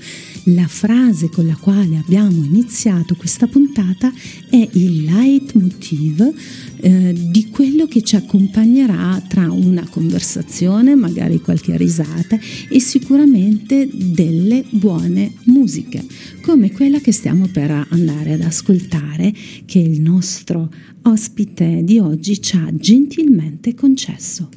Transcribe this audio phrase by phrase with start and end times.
[0.49, 4.13] La frase con la quale abbiamo iniziato questa puntata
[4.51, 6.35] è il leitmotiv
[6.81, 14.65] eh, di quello che ci accompagnerà tra una conversazione, magari qualche risata e sicuramente delle
[14.69, 16.05] buone musiche,
[16.43, 19.33] come quella che stiamo per andare ad ascoltare
[19.65, 20.71] che il nostro
[21.05, 24.51] ospite di oggi ci ha gentilmente concesso.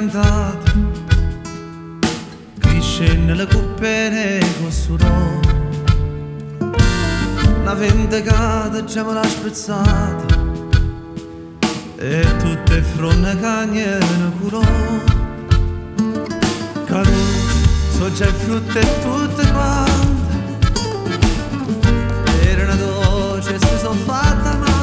[0.00, 0.72] Piantata
[2.58, 5.38] cresce nelle cuppere con surò
[7.60, 10.38] una vendicata ci me l'ha spezzata
[11.98, 14.62] e tutte fronte cagne ne curò.
[16.86, 17.10] Caro
[17.90, 20.38] so già frutte tutte quante
[22.48, 24.78] erano dolci e si sono fatta male.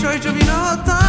[0.00, 0.99] C'ho i giovinotti e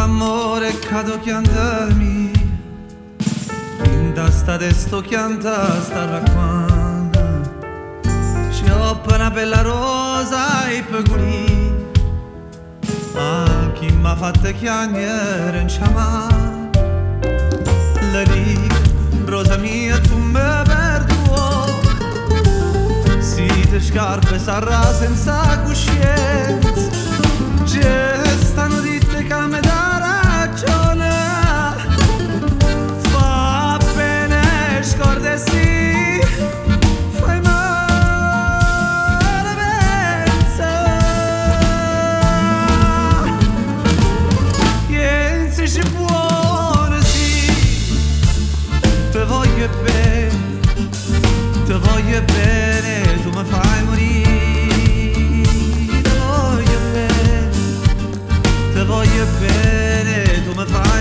[0.00, 2.30] amore cado chiantami
[3.84, 7.40] In testa de sto chianta sta racquanda
[8.50, 11.70] Ci ho una bella rosa e peguri
[13.14, 16.26] Ma chi m'ha fatto chiagnere in ciamà
[18.12, 18.22] La
[19.26, 21.66] rosa mia tu me perduo
[23.20, 26.72] Si te scarpe sarà senza coscienza
[58.92, 60.91] voglio bene Tu mi fai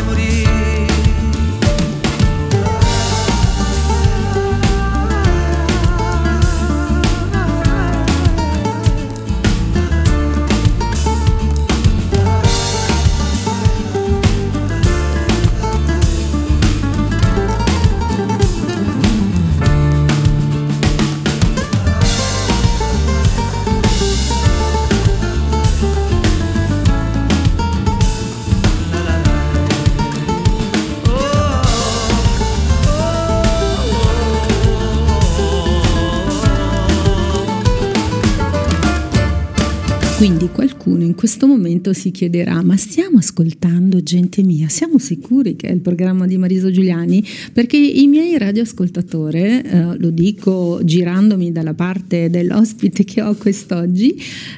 [40.21, 44.69] Quindi qualcuno in questo momento si chiederà: ma stiamo ascoltando gente mia?
[44.69, 47.25] Siamo sicuri che è il programma di Mariso Giuliani?
[47.51, 54.15] Perché i miei radioascoltatori, eh, lo dico girandomi dalla parte dell'ospite che ho quest'oggi,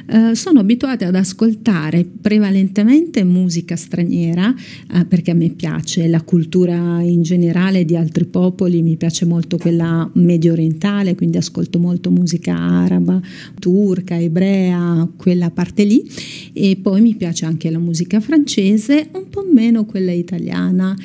[0.07, 4.53] eh, sono abituati ad ascoltare prevalentemente musica straniera,
[4.93, 9.55] eh, perché a me piace la cultura in generale di altri popoli, mi piace molto
[9.55, 13.21] quella medio orientale, quindi ascolto molto musica araba,
[13.59, 16.03] turca, ebrea, quella parte lì.
[16.51, 20.95] E poi mi piace anche la musica francese, un po' meno quella italiana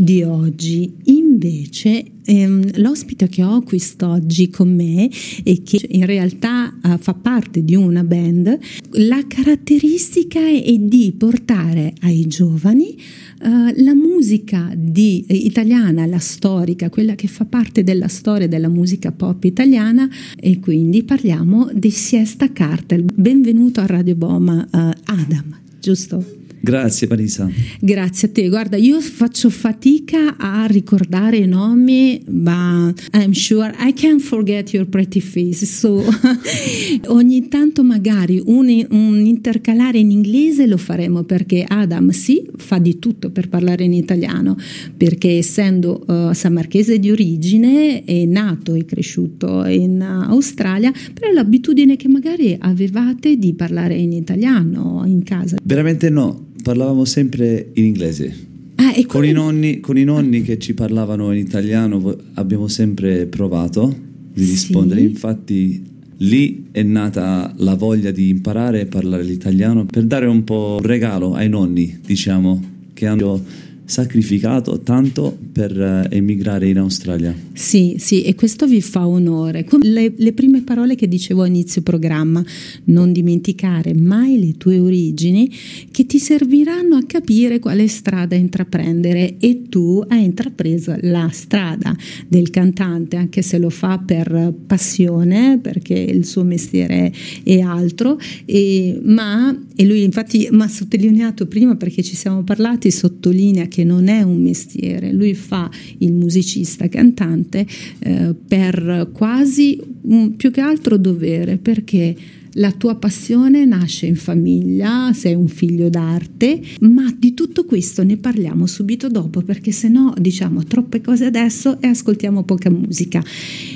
[0.00, 0.94] di oggi.
[1.06, 5.10] Invece ehm, l'ospite che ho quest'oggi con me
[5.42, 8.58] e che in realtà eh, fa parte di una band,
[8.92, 16.90] la caratteristica è di portare ai giovani eh, la musica di, eh, italiana, la storica,
[16.90, 20.08] quella che fa parte della storia della musica pop italiana
[20.38, 23.02] e quindi parliamo di Siesta Cartel.
[23.02, 26.37] Benvenuto a Radio Boma eh, Adam, giusto?
[26.60, 27.48] Grazie Marisa.
[27.80, 28.48] Grazie a te.
[28.48, 34.86] Guarda, io faccio fatica a ricordare i nomi, ma I'm sure I can forget your
[34.86, 35.64] pretty face.
[35.64, 36.02] So
[37.06, 42.98] ogni tanto magari un, un, intercalare in inglese lo faremo perché Adam sì, fa di
[42.98, 44.56] tutto per parlare in italiano,
[44.96, 51.96] perché essendo uh, sammarchese di origine è nato e cresciuto in Australia, però è l'abitudine
[51.96, 55.56] che magari avevate di parlare in italiano in casa.
[55.62, 58.46] Veramente no, parlavamo sempre in inglese.
[58.76, 63.26] Ah, con, come- i nonni, con i nonni che ci parlavano in italiano abbiamo sempre
[63.26, 63.94] provato
[64.32, 64.50] di Sì.
[64.50, 65.82] rispondere, infatti
[66.18, 70.86] lì è nata la voglia di imparare a parlare l'italiano per dare un po' un
[70.86, 73.42] regalo ai nonni, diciamo, che hanno
[73.88, 77.34] sacrificato tanto per eh, emigrare in Australia.
[77.54, 79.66] Sì, sì, e questo vi fa onore.
[79.80, 82.44] Le, le prime parole che dicevo a inizio programma,
[82.84, 85.50] non dimenticare mai le tue origini
[85.90, 91.96] che ti serviranno a capire quale strada intraprendere e tu hai intrapreso la strada
[92.28, 97.10] del cantante, anche se lo fa per passione, perché il suo mestiere
[97.42, 102.90] è altro, e- ma, e lui infatti mi ha sottolineato prima perché ci siamo parlati,
[102.90, 107.66] sottolinea che non è un mestiere, lui fa il musicista cantante
[108.00, 112.14] eh, per quasi un- più che altro dovere, perché
[112.58, 118.16] la tua passione nasce in famiglia, sei un figlio d'arte, ma di tutto questo ne
[118.16, 123.22] parliamo subito dopo perché se no diciamo troppe cose adesso e ascoltiamo poca musica.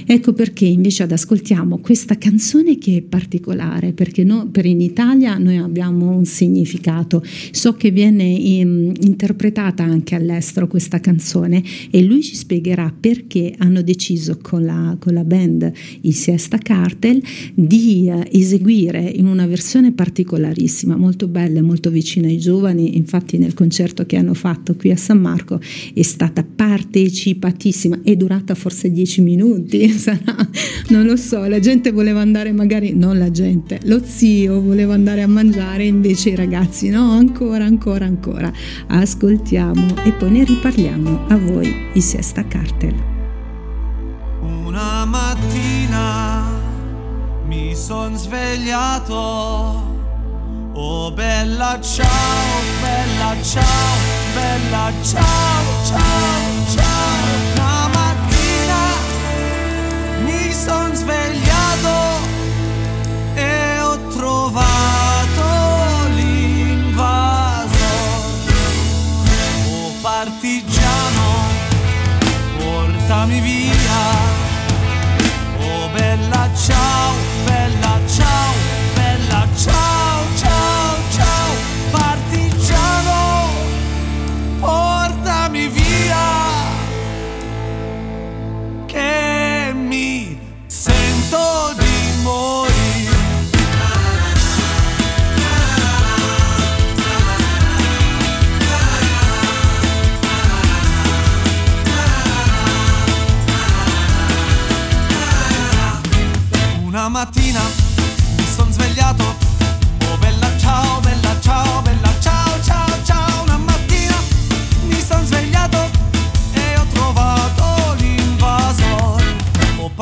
[0.04, 5.38] Ecco perché invece ad ascoltiamo questa canzone che è particolare perché no- per in Italia
[5.38, 7.24] noi abbiamo un significato.
[7.50, 13.82] So che viene in- interpretata anche all'estero questa canzone e lui ci spiegherà perché hanno
[13.82, 15.72] deciso con la, con la band
[16.02, 17.22] i Siesta Cartel
[17.54, 18.28] di eh,
[18.72, 22.96] eseguire in una versione particolarissima, molto bella e molto vicina ai giovani.
[22.96, 25.60] Infatti, nel concerto che hanno fatto qui a San Marco
[25.94, 29.88] è stata partecipatissima, è durata forse dieci minuti.
[29.92, 30.36] sarà,
[30.88, 35.22] non lo so, la gente voleva andare magari, non la gente, lo zio voleva andare
[35.22, 38.52] a mangiare, invece i ragazzi no, ancora, ancora, ancora.
[38.86, 42.94] Ascoltiamo e poi ne riparliamo a voi, i Siesta Cartel.
[44.64, 46.51] Una mattina
[47.44, 49.90] mi son svegliato.
[50.74, 53.96] Oh bella ciao, bella ciao,
[54.34, 57.00] bella ciao, ciao, ciao.
[57.54, 58.82] Una mattina
[60.24, 62.20] mi son svegliato
[63.34, 65.44] e ho trovato
[66.14, 67.70] l'invasor.
[69.68, 71.30] Oh partigiano,
[72.58, 74.40] portami via.
[75.58, 77.12] Oh bella ciao,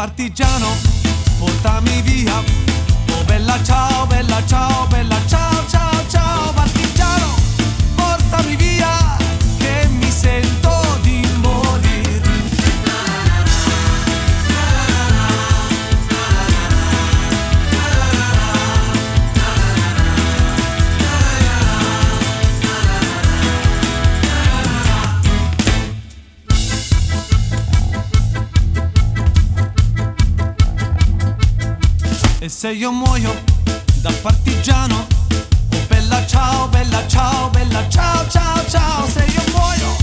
[0.00, 0.68] partigiano,
[1.38, 2.42] portami via.
[3.12, 5.59] Oh bella ciao, bella ciao, bella ciao,
[32.60, 33.34] se io muoio
[34.02, 35.06] da partigiano
[35.72, 39.96] Oh bella ciao, bella ciao, bella ciao, ciao, ciao Se io muoio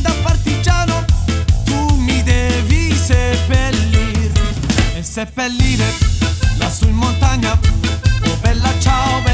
[0.00, 1.04] da partigiano
[1.64, 4.32] Tu mi devi seppellire
[4.94, 5.84] E seppellire
[6.56, 9.27] lassù in montagna Oh bella ciao, bella ciao,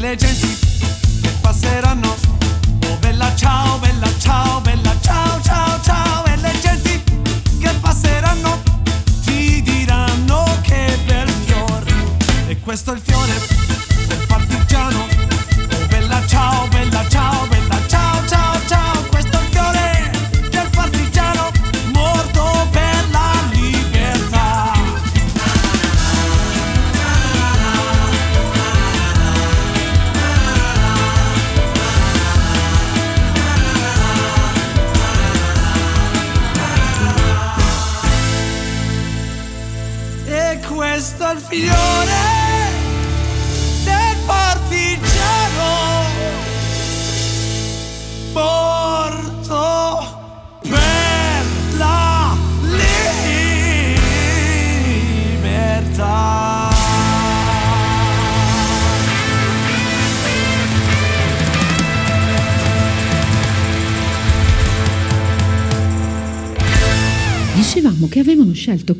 [0.00, 0.56] le genti
[1.42, 2.16] passeranno.
[2.86, 4.89] Oh bella ciao, bella ciao, bella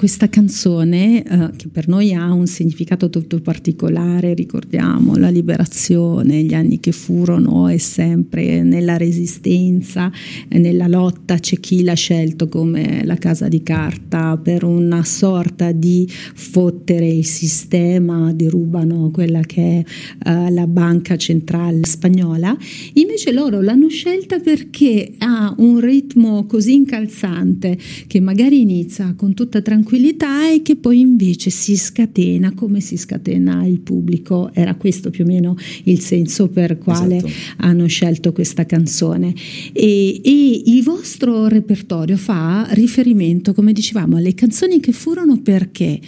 [0.00, 1.00] questa canzone
[1.57, 7.69] che per noi ha un significato tutto particolare, ricordiamo la liberazione, gli anni che furono
[7.69, 10.11] e sempre nella resistenza,
[10.49, 16.09] nella lotta c'è chi l'ha scelto come la casa di carta per una sorta di
[16.09, 22.57] fottere il sistema, derubano quella che è uh, la banca centrale spagnola,
[22.95, 29.61] invece loro l'hanno scelta perché ha un ritmo così incalzante che magari inizia con tutta
[29.62, 34.50] tranquillità e che poi invece si scatena come si scatena il pubblico.
[34.52, 37.32] Era questo più o meno il senso per quale esatto.
[37.59, 39.32] hanno scelto questa canzone.
[39.73, 45.99] E, e, il vostro repertorio fa riferimento, come dicevamo, alle canzoni che furono perché?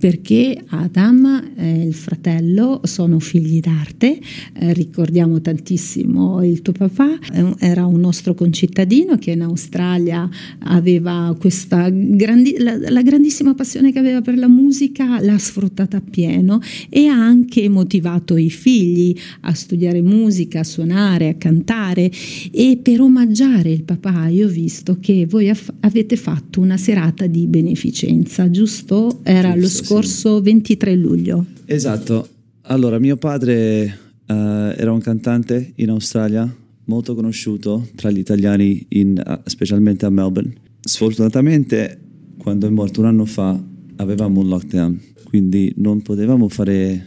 [0.00, 4.18] Perché Adam e il fratello sono figli d'arte,
[4.54, 10.26] eh, ricordiamo tantissimo il tuo papà, eh, era un nostro concittadino che in Australia
[10.60, 16.60] aveva questa grandi, la, la, grandissima passione che aveva per la musica l'ha sfruttata appieno
[16.88, 22.10] e ha anche motivato i figli a studiare musica, a suonare, a cantare.
[22.50, 27.26] E per omaggiare il papà io ho visto che voi aff- avete fatto una serata
[27.26, 29.20] di beneficenza, giusto?
[29.24, 29.89] Era giusto, lo scorso
[30.38, 30.42] sì.
[30.42, 31.44] 23 luglio.
[31.64, 32.28] Esatto.
[32.62, 36.54] Allora, mio padre uh, era un cantante in Australia
[36.84, 41.98] molto conosciuto tra gli italiani, in, uh, specialmente a Melbourne Sfortunatamente,
[42.38, 43.58] quando è morto un anno fa,
[43.96, 47.06] avevamo un lockdown, quindi non potevamo fare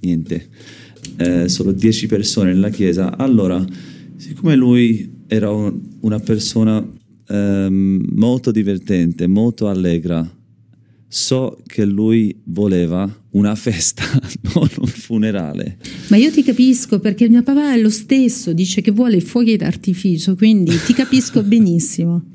[0.00, 0.48] niente,
[1.16, 3.16] eh, solo 10 persone nella chiesa.
[3.16, 3.64] Allora,
[4.16, 6.86] siccome lui era un, una persona
[7.26, 10.26] ehm, molto divertente, molto allegra,
[11.14, 14.02] so che lui voleva una festa,
[14.52, 15.78] non un funerale.
[16.08, 20.34] Ma io ti capisco perché mio papà è lo stesso, dice che vuole fuochi d'artificio,
[20.34, 22.30] quindi ti capisco benissimo.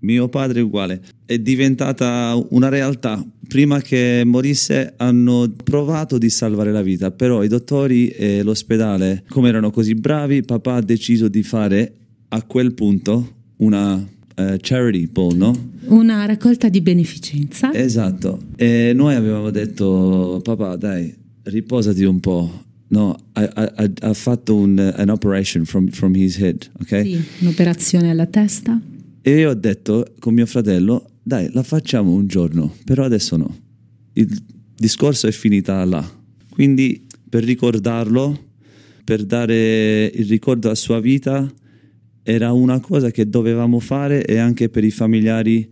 [0.00, 1.00] Mio padre è uguale.
[1.24, 3.24] È diventata una realtà.
[3.46, 9.48] Prima che morisse hanno provato di salvare la vita, però i dottori e l'ospedale, come
[9.48, 11.94] erano così bravi, papà ha deciso di fare
[12.28, 14.04] a quel punto una
[14.38, 15.70] uh, charity bowl, no?
[15.86, 17.72] Una raccolta di beneficenza.
[17.74, 18.38] Esatto.
[18.56, 22.64] E noi avevamo detto, papà, dai, riposati un po'.
[22.90, 27.02] No, ha fatto un, an operation from, from his head, ok?
[27.02, 28.80] Sì, un'operazione alla testa.
[29.20, 33.54] E io ho detto con mio fratello, dai, la facciamo un giorno, però adesso no.
[34.14, 34.42] Il
[34.74, 36.02] discorso è finita là.
[36.48, 38.46] Quindi per ricordarlo,
[39.04, 41.46] per dare il ricordo alla sua vita,
[42.28, 45.66] era una cosa che dovevamo fare e anche per i familiari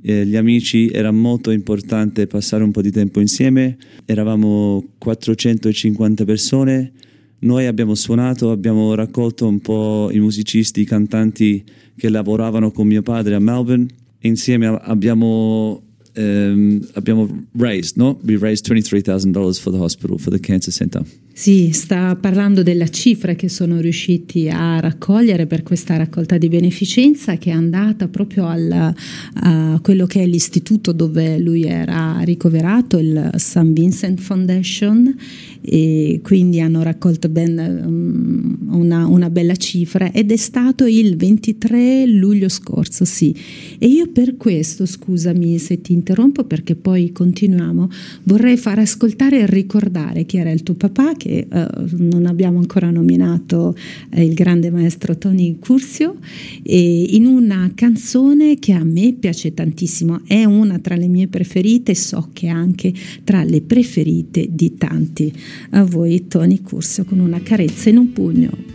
[0.00, 3.76] e gli amici era molto importante passare un po' di tempo insieme.
[4.06, 6.92] Eravamo 450 persone
[7.40, 11.62] noi abbiamo suonato, abbiamo raccolto un po' i musicisti, i cantanti
[11.96, 13.86] che lavoravano con mio padre a Melbourne.
[14.22, 15.82] Insieme abbiamo,
[16.16, 18.18] um, abbiamo raised, no?
[18.24, 21.04] We raised $23,000 for the hospital, for the cancer center.
[21.38, 27.36] Sì, sta parlando della cifra che sono riusciti a raccogliere per questa raccolta di beneficenza
[27.36, 28.92] che è andata proprio al,
[29.34, 33.70] a quello che è l'istituto dove lui era ricoverato, il St.
[33.70, 35.14] Vincent Foundation
[35.60, 42.06] e quindi hanno raccolto ben um, una, una, bella cifra ed è stato il 23
[42.06, 43.32] luglio scorso, sì.
[43.78, 47.88] E io per questo, scusami se ti interrompo perché poi continuiamo,
[48.24, 52.58] vorrei far ascoltare e ricordare chi era il tuo papà che che eh, non abbiamo
[52.58, 53.76] ancora nominato
[54.08, 56.16] eh, il grande maestro Tony Cursio,
[56.62, 62.30] in una canzone che a me piace tantissimo, è una tra le mie preferite, so
[62.32, 62.92] che è anche
[63.24, 65.30] tra le preferite di tanti.
[65.70, 68.68] A voi Tony Cursio con una carezza in un pugno.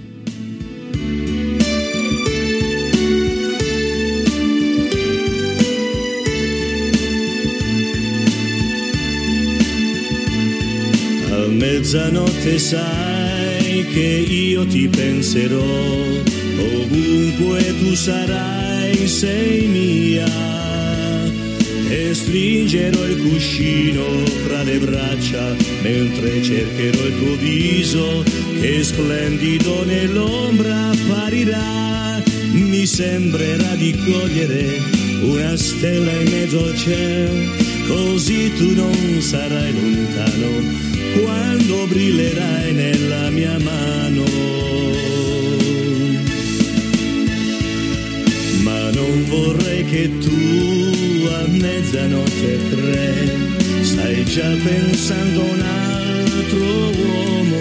[12.13, 15.57] Mezzanotte sai che io ti penserò,
[16.59, 20.51] ovunque tu sarai sei mia.
[21.89, 24.03] E stringerò il cuscino
[24.45, 28.23] fra le braccia mentre cercherò il tuo viso
[28.61, 32.21] che splendido nell'ombra apparirà.
[32.53, 34.81] Mi sembrerà di cogliere
[35.21, 37.33] una stella in mezzo al cielo,
[37.87, 44.23] così tu non sarai lontano quando brillerai nella mia mano.
[48.63, 53.27] Ma non vorrei che tu a mezzanotte tre
[53.81, 56.65] stai già pensando a un altro
[57.07, 57.57] uomo.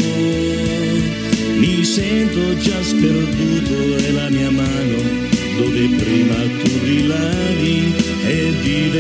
[1.56, 8.90] Mi sento già sperduto e la mia mano dove prima tu rilavi e di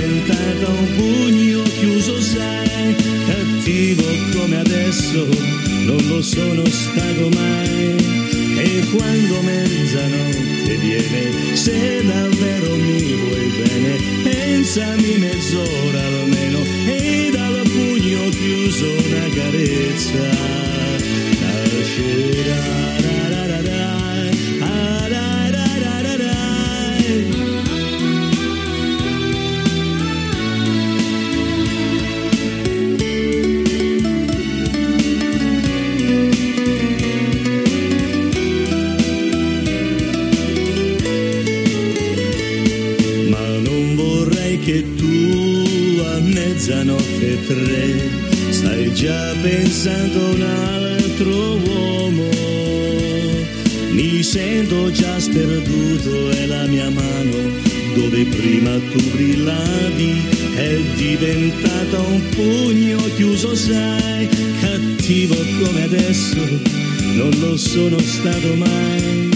[0.66, 2.61] un pugno chiuso, sai,
[3.26, 4.04] cattivo
[4.36, 5.26] come adesso,
[5.84, 7.96] non lo sono stato mai.
[8.58, 18.28] E quando mezzanotte viene, se davvero mi vuoi bene, pensami mezz'ora almeno e dal pugno
[18.30, 20.62] chiuso una carezza.
[21.40, 22.81] Ma
[47.42, 52.28] mezzanotte e tre stai già pensando a un altro uomo.
[53.90, 60.14] Mi sento già sperduto e la mia mano dove prima tu brillavi
[60.54, 64.28] è diventata un pugno chiuso, sai,
[64.60, 66.40] cattivo come adesso
[67.16, 69.30] non lo sono stato mai.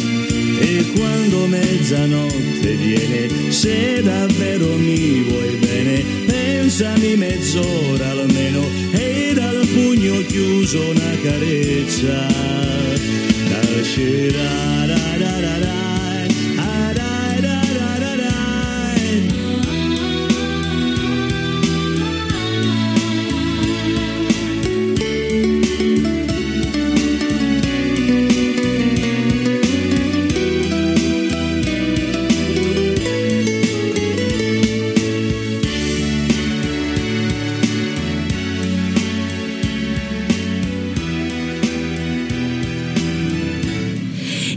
[0.59, 6.05] E quando mezzanotte viene, se davvero mi vuoi bene,
[6.77, 8.61] pensami mezz'ora almeno
[8.91, 12.27] e dal pugno chiuso una carezza.
[13.49, 15.96] Da-shi-ra-ra-ra-ra-rai, ah-rai-ra-ra-ra-rai.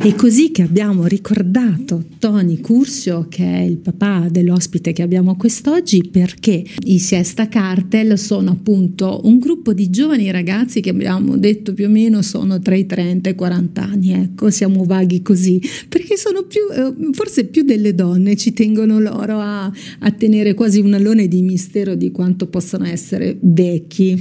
[0.09, 6.09] È così che abbiamo ricordato Tony Cursio, che è il papà dell'ospite che abbiamo quest'oggi,
[6.11, 11.85] perché i Siesta Cartel sono appunto un gruppo di giovani ragazzi che abbiamo detto più
[11.85, 16.17] o meno sono tra i 30 e i 40 anni, ecco, siamo vaghi così, perché
[16.17, 20.95] sono più, eh, forse più delle donne, ci tengono loro a, a tenere quasi un
[20.95, 24.19] alone di mistero di quanto possano essere vecchi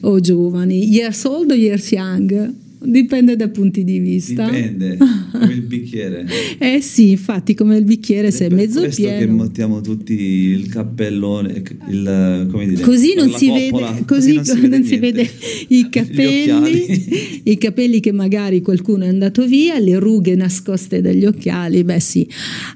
[0.00, 2.66] o giovani, years old o years young.
[2.80, 4.44] Dipende dai punti di vista.
[4.44, 4.96] Dipende,
[5.32, 6.26] come il bicchiere.
[6.58, 9.34] Eh sì, infatti come il bicchiere se è mezzo questo che pieno.
[9.42, 14.58] mettiamo tutti il cappellone, il, come dire, Così non, si coppola, vede, così non si
[14.60, 14.98] niente.
[14.98, 15.28] vede
[15.68, 21.82] i capelli, i capelli che magari qualcuno è andato via, le rughe nascoste dagli occhiali,
[21.84, 22.28] beh sì.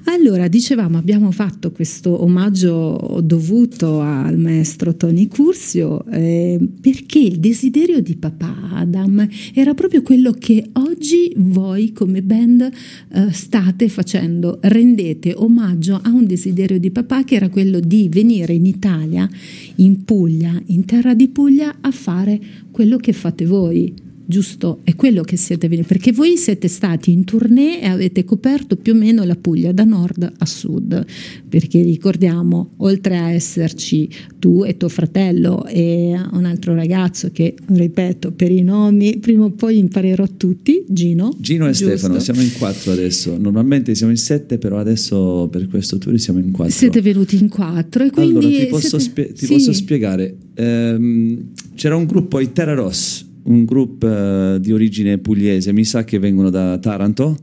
[0.05, 8.01] Allora, dicevamo, abbiamo fatto questo omaggio dovuto al maestro Tony Cursio eh, perché il desiderio
[8.01, 12.69] di papà Adam era proprio quello che oggi voi come band
[13.11, 18.53] eh, state facendo, rendete omaggio a un desiderio di papà che era quello di venire
[18.53, 19.29] in Italia,
[19.75, 22.39] in Puglia, in terra di Puglia a fare
[22.71, 23.93] quello che fate voi.
[24.25, 28.77] Giusto, è quello che siete venuti, perché voi siete stati in tournée e avete coperto
[28.77, 31.05] più o meno la Puglia da nord a sud,
[31.49, 34.09] perché ricordiamo, oltre a esserci
[34.39, 39.51] tu e tuo fratello e un altro ragazzo che, ripeto, per i nomi, prima o
[39.51, 41.35] poi imparerò tutti, Gino.
[41.37, 41.97] Gino e giusto?
[41.97, 43.37] Stefano, siamo in quattro adesso.
[43.37, 46.73] Normalmente siamo in sette, però adesso per questo tour siamo in quattro.
[46.73, 48.45] Siete venuti in quattro e quindi...
[48.45, 49.53] allora ti, posso, siete- spie- ti sì.
[49.53, 50.35] posso spiegare.
[50.55, 56.03] Ehm, c'era un gruppo, i Terra Ross, un gruppo eh, di origine pugliese, mi sa
[56.03, 57.37] che vengono da Taranto.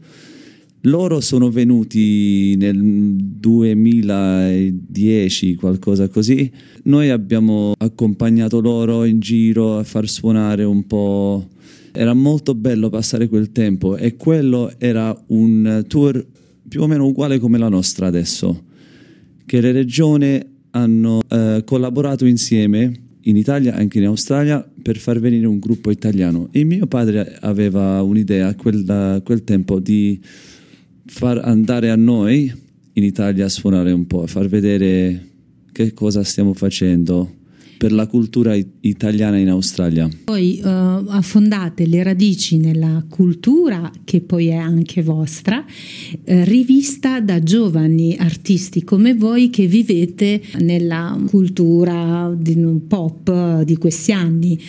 [0.85, 6.51] Loro sono venuti nel 2010, qualcosa così.
[6.85, 11.47] Noi abbiamo accompagnato loro in giro a far suonare un po'.
[11.93, 16.27] Era molto bello passare quel tempo e quello era un tour
[16.67, 18.65] più o meno uguale come la nostra adesso,
[19.45, 25.47] che le regioni hanno eh, collaborato insieme in Italia anche in Australia per far venire
[25.47, 26.49] un gruppo italiano.
[26.53, 30.21] E mio padre aveva un'idea a quel, quel tempo di
[31.07, 32.53] far andare a noi
[32.93, 35.29] in Italia a suonare un po', a far vedere
[35.73, 37.39] che cosa stiamo facendo
[37.81, 40.07] per la cultura it- italiana in Australia.
[40.25, 45.65] Poi eh, affondate le radici nella cultura che poi è anche vostra,
[46.25, 52.55] eh, rivista da giovani artisti come voi che vivete nella cultura di
[52.87, 54.61] pop di questi anni,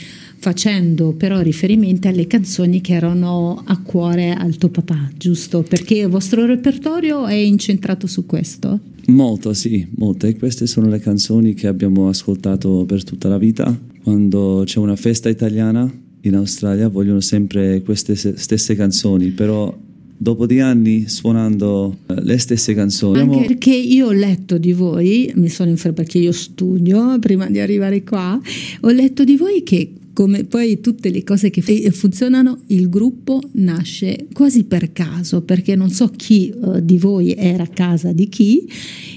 [0.41, 5.61] facendo però riferimento alle canzoni che erano a cuore al tuo papà, giusto?
[5.61, 8.79] Perché il vostro repertorio è incentrato su questo?
[9.05, 10.25] Molto, sì, molto.
[10.25, 13.79] E queste sono le canzoni che abbiamo ascoltato per tutta la vita.
[14.01, 15.89] Quando c'è una festa italiana
[16.21, 19.75] in Australia vogliono sempre queste se- stesse canzoni, però
[20.17, 23.19] dopo di anni suonando eh, le stesse canzoni.
[23.19, 27.59] Anche perché io ho letto di voi, mi sono infer- perché io studio prima di
[27.59, 28.41] arrivare qua,
[28.81, 34.27] ho letto di voi che come poi tutte le cose che funzionano, il gruppo nasce
[34.33, 38.69] quasi per caso, perché non so chi eh, di voi era a casa di chi,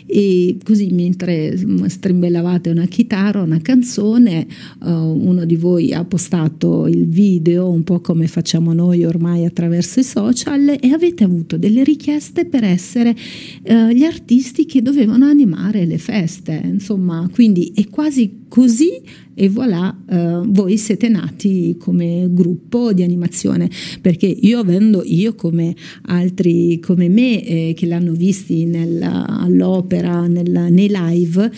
[0.07, 4.47] e così mentre mm, strimbellavate una chitarra, una canzone,
[4.83, 10.01] eh, uno di voi ha postato il video, un po' come facciamo noi ormai attraverso
[10.01, 13.15] i social, e avete avuto delle richieste per essere
[13.63, 19.01] eh, gli artisti che dovevano animare le feste, insomma, quindi è quasi così
[19.35, 23.69] e voilà, eh, voi siete nati come gruppo di animazione,
[24.01, 30.69] perché io avendo, io come altri come me eh, che l'hanno visti nel- all'opera, nel-
[30.71, 31.51] nei live,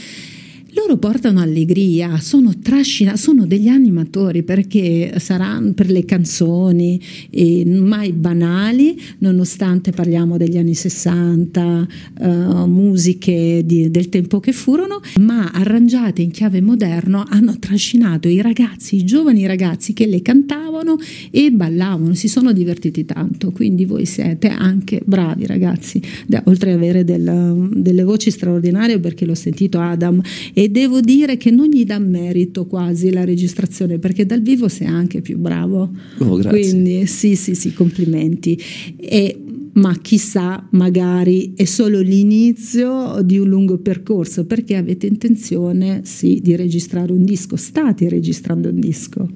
[0.77, 8.13] loro portano allegria, sono trascina, sono degli animatori perché saranno per le canzoni eh, mai
[8.13, 11.87] banali, nonostante parliamo degli anni 60,
[12.21, 12.27] eh,
[12.67, 18.97] musiche di- del tempo che furono, ma arrangiate in chiave moderno hanno trascinato i ragazzi,
[18.97, 20.97] i giovani ragazzi che le cantavano
[21.31, 26.77] e ballavano, si sono divertiti tanto, quindi voi siete anche bravi ragazzi, Da- oltre ad
[26.77, 30.21] avere del- delle voci straordinarie perché l'ho sentito Adam
[30.53, 34.87] e devo dire che non gli dà merito quasi la registrazione perché dal vivo sei
[34.87, 35.91] anche più bravo.
[36.19, 36.61] Oh, grazie.
[36.61, 38.59] Quindi sì, sì, sì, complimenti.
[38.97, 39.39] E,
[39.75, 46.57] ma chissà, magari è solo l'inizio di un lungo percorso perché avete intenzione, sì, di
[46.57, 47.57] registrare un disco.
[47.57, 49.29] State registrando un disco.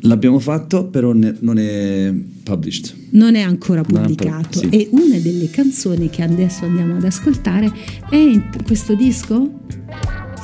[0.00, 2.94] L'abbiamo fatto, però ne- non è published.
[3.10, 4.82] Non è ancora Non è pubblicato ancora- sì.
[4.82, 7.70] e una delle canzoni che adesso andiamo ad ascoltare
[8.08, 9.50] è in questo disco?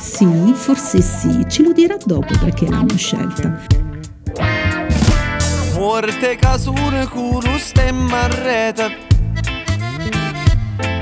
[0.02, 3.56] Sì, forse sì, ce lo dirà dopo perché l'hanno scelta.
[5.74, 9.10] Molte casure cu lo stemma rete.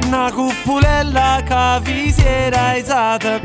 [0.05, 3.41] Una cupulella che vi si era alzata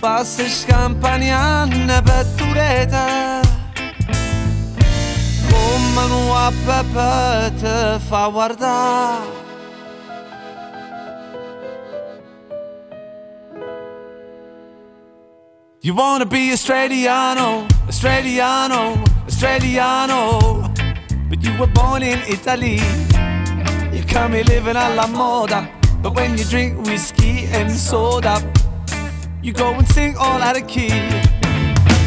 [0.00, 3.40] Passa scampagnana per tureta
[5.50, 6.52] Come un
[7.60, 9.45] te fa guardare
[15.86, 20.68] You wanna be Australiano, Australiano, Australiano.
[21.28, 22.80] But you were born in Italy.
[23.92, 25.70] You come here living alla moda.
[26.02, 28.42] But when you drink whiskey and soda
[29.42, 30.90] You go and sing all out of key.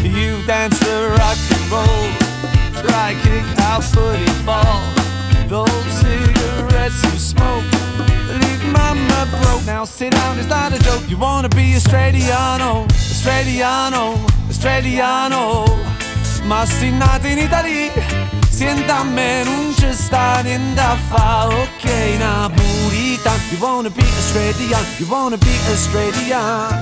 [0.04, 4.82] You dance the rock and roll Try kick out football.
[5.48, 7.63] Those cigarettes you smoke
[8.42, 9.65] Leave mama broke.
[9.65, 11.10] Now sit down, it's not a joke.
[11.10, 12.86] You wanna be Australiano,
[13.21, 15.65] Australiano, Australiano
[16.43, 17.91] Ma sei nato in Italia
[18.49, 21.84] Senta a me non ci sta niente a fa Ok,
[22.17, 26.79] Napolitan You wanna be Australian You wanna be Australian.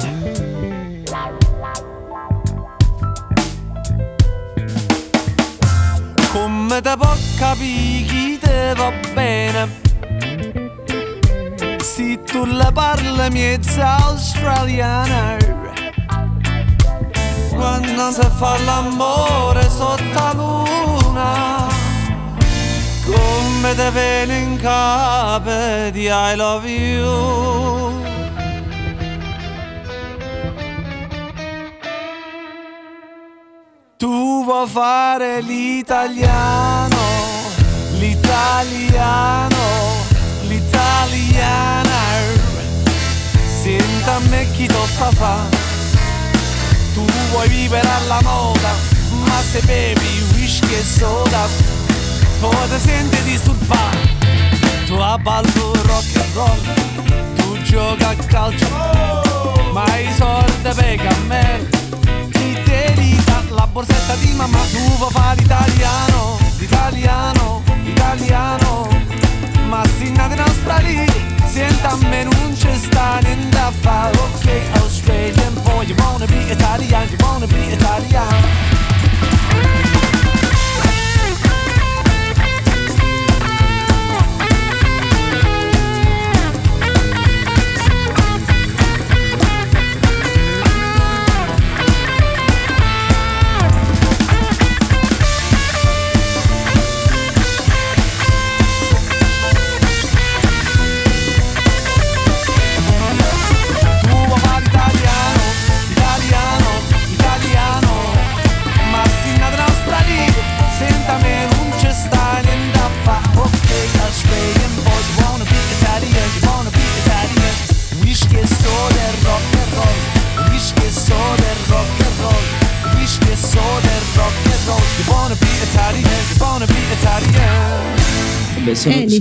[6.32, 9.69] Come te può capire chi te va bene?
[11.80, 15.47] Se tu la parli mezza australiana
[17.58, 21.65] Quando si fa l'amore sotto la luna.
[23.04, 28.06] Come te viene in capo di I love you.
[33.98, 36.98] Tu vuoi fare l'italiano,
[37.98, 39.56] l'italiano,
[40.48, 41.96] l'italiana.
[43.48, 45.57] Senta a me chi t'ho fa
[47.30, 48.72] vuoi vivere alla moda,
[49.26, 51.48] ma se bevi whisky e soda,
[52.40, 54.16] poi ti senti disturbato.
[54.86, 58.68] Tu ballo rock and roll, tu gioca a calcio,
[59.74, 61.68] ma i soldi per cammello
[62.32, 68.88] ti delita la borsetta di mamma tu vuoi fare l'italiano, l'italiano, l'italiano.
[69.68, 71.06] Ma si nato in Australia
[71.58, 74.57] senta a me non ci sta niente a fare ok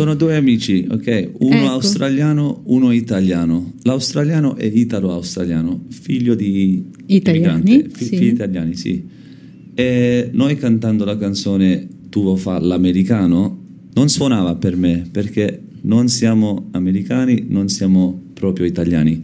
[0.07, 1.31] sono, due amici, ok?
[1.39, 1.69] Uno Ecco.
[1.69, 3.73] australiano, uno italiano.
[3.83, 8.17] L'australiano è italo-australiano, figlio di Italiani, fi- sì.
[8.17, 9.05] figli italiani, sì.
[9.75, 13.65] E noi cantando la canzone Tu fa l'americano
[13.95, 19.23] non suonava per me perché non siamo americani, non siamo proprio italiani.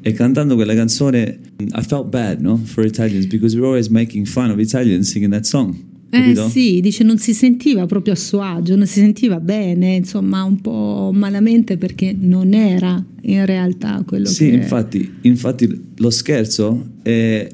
[0.00, 2.56] E cantando quella canzone, I felt bad, no?
[2.56, 5.74] For Italians because we're always making fun of Italians singing that song.
[6.08, 10.44] Eh sì, dice non si sentiva proprio a suo agio, non si sentiva bene, insomma
[10.44, 14.54] un po' malamente perché non era in realtà quello Sì, che...
[14.56, 17.48] infatti, infatti lo scherzo è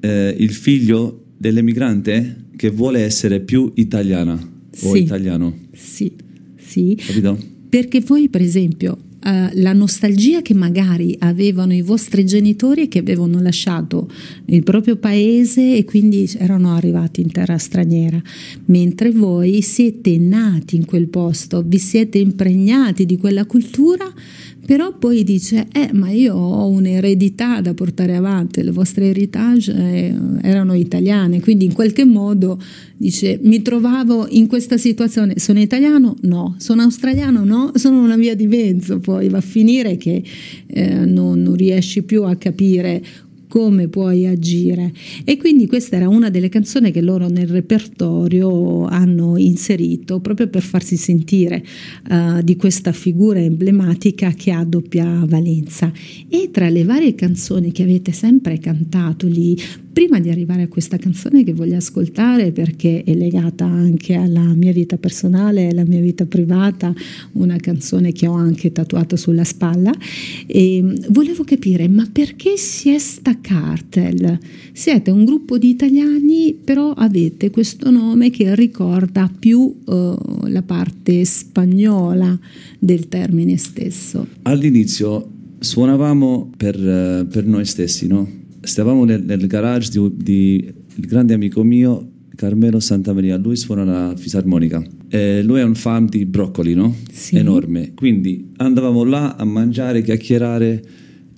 [0.00, 5.02] eh, il figlio dell'emigrante che vuole essere più italiana o Sì.
[5.02, 6.12] italiano, Sì,
[6.56, 7.36] sì, capito?
[7.68, 13.40] perché voi per esempio eh, la nostalgia che magari avevano i vostri genitori che avevano
[13.40, 14.10] lasciato
[14.46, 18.20] il proprio paese e quindi erano arrivati in terra straniera,
[18.64, 24.12] mentre voi siete nati in quel posto, vi siete impregnati di quella cultura,
[24.64, 30.14] però poi dice, eh ma io ho un'eredità da portare avanti, le vostre heritage eh,
[30.42, 32.60] erano italiane, quindi in qualche modo
[32.96, 36.16] dice, mi trovavo in questa situazione, sono italiano?
[36.22, 37.44] No, sono australiano?
[37.44, 40.22] No, sono una via di mezzo, poi va a finire che
[40.66, 43.02] eh, non, non riesci più a capire
[43.52, 44.94] come puoi agire.
[45.24, 50.62] E quindi questa era una delle canzoni che loro nel repertorio hanno inserito proprio per
[50.62, 51.62] farsi sentire
[52.08, 55.92] eh, di questa figura emblematica che ha doppia valenza.
[56.30, 59.54] E tra le varie canzoni che avete sempre cantato lì
[59.92, 64.72] prima di arrivare a questa canzone che voglio ascoltare perché è legata anche alla mia
[64.72, 66.94] vita personale alla mia vita privata
[67.32, 69.92] una canzone che ho anche tatuato sulla spalla
[71.10, 74.38] volevo capire ma perché Siesta Cartel
[74.72, 80.14] siete un gruppo di italiani però avete questo nome che ricorda più eh,
[80.48, 82.38] la parte spagnola
[82.78, 85.28] del termine stesso All'inizio
[85.58, 88.40] suonavamo per, eh, per noi stessi, no?
[88.64, 94.14] Stavamo nel, nel garage di, di il grande amico mio, Carmelo Santamaria, lui suona la
[94.16, 94.82] fisarmonica.
[95.08, 96.94] E lui è un fan di broccoli, no?
[97.10, 97.36] Sì.
[97.36, 97.92] Enorme.
[97.94, 100.82] Quindi andavamo là a mangiare, chiacchierare.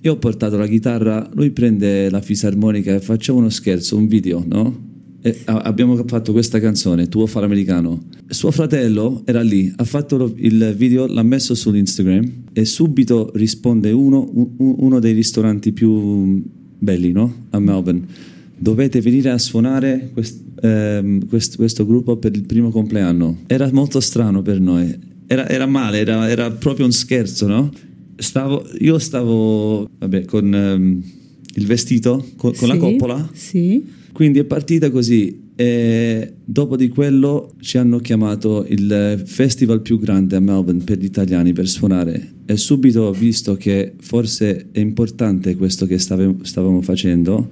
[0.01, 4.43] Io ho portato la chitarra, lui prende la fisarmonica e facciamo uno scherzo, un video,
[4.47, 4.83] no?
[5.21, 8.03] E abbiamo fatto questa canzone, Tuo fa l'americano.
[8.27, 13.91] Suo fratello era lì, ha fatto lo- il video, l'ha messo sull'Instagram e subito risponde
[13.91, 16.43] uno, un- uno dei ristoranti più
[16.77, 17.47] belli no?
[17.51, 18.03] a Melbourne.
[18.57, 23.39] Dovete venire a suonare quest- ehm, quest- questo gruppo per il primo compleanno.
[23.47, 27.71] Era molto strano per noi, era, era male, era, era proprio un scherzo, no?
[28.17, 31.03] Stavo, io stavo vabbè, con ehm,
[31.55, 33.83] il vestito, con, con la Sì, coppola, sì
[34.15, 40.35] quindi è partita così e dopo di quello ci hanno chiamato il festival più grande
[40.35, 45.55] a Melbourne per gli italiani per suonare e subito ho visto che forse è importante
[45.55, 47.49] questo che stave- stavamo facendo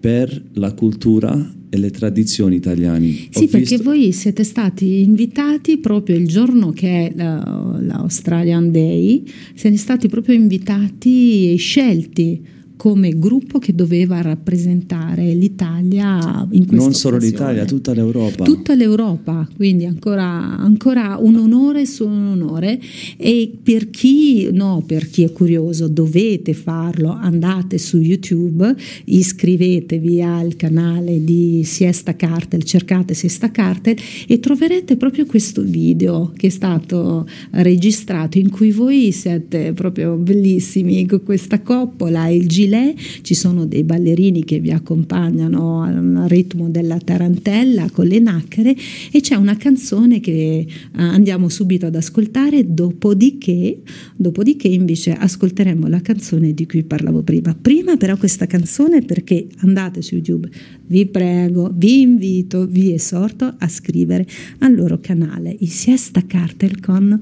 [0.00, 3.28] per la cultura e le tradizioni italiani.
[3.34, 8.70] Ho Sì, perché visto- voi siete stati invitati proprio il giorno che è la- l'Australian
[8.70, 9.22] Day,
[9.54, 12.40] siete stati proprio invitati e scelti
[12.78, 17.36] come gruppo che doveva rappresentare l'Italia in questa non solo occasione.
[17.36, 18.44] l'Italia, tutta l'Europa.
[18.44, 22.80] Tutta l'Europa, quindi ancora, ancora un onore su un onore
[23.16, 30.54] e per chi, no, per chi è curioso dovete farlo, andate su YouTube, iscrivetevi al
[30.54, 33.96] canale di Siesta Cartel, cercate Siesta Cartel
[34.28, 41.04] e troverete proprio questo video che è stato registrato in cui voi siete proprio bellissimi
[41.06, 46.68] con questa coppola e il gilet, ci sono dei ballerini che vi accompagnano al ritmo
[46.68, 48.76] della tarantella con le nacchere
[49.10, 53.80] e c'è una canzone che eh, andiamo subito ad ascoltare, dopodiché,
[54.14, 57.56] dopodiché invece ascolteremo la canzone di cui parlavo prima.
[57.60, 60.48] Prima però questa canzone perché andate su YouTube,
[60.86, 64.26] vi prego, vi invito, vi esorto a scrivere
[64.58, 67.18] al loro canale, i Siesta Cartel con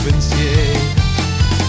[0.00, 0.78] folgo pensieri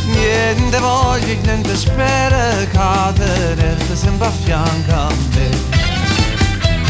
[0.05, 5.49] Niente voglio e niente spera Che tenerti sempre a fianco a me.